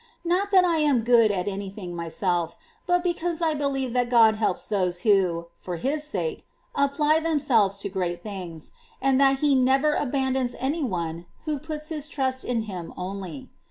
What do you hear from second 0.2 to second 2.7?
Not that I am good for any thing myself,